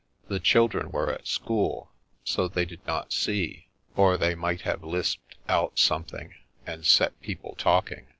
The 0.29 0.39
children 0.39 0.89
were 0.91 1.13
at 1.13 1.27
school, 1.27 1.91
so 2.23 2.47
they 2.47 2.65
did 2.65 2.83
not 2.87 3.13
see, 3.13 3.67
or 3.95 4.17
they 4.17 4.33
might 4.33 4.61
have 4.61 4.83
lisped 4.83 5.35
out 5.47 5.77
something, 5.77 6.33
and 6.65 6.83
set 6.87 7.21
people 7.21 7.53
talking. 7.59 8.07